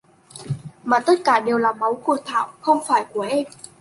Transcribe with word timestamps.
Mà 0.83 0.99
tất 0.99 1.15
cả 1.25 1.39
đều 1.39 1.57
là 1.57 1.73
máu 1.73 2.01
của 2.05 2.17
Thảo 2.25 2.51
không 2.61 2.79
phải 2.87 3.05
của 3.13 3.21
em 3.21 3.43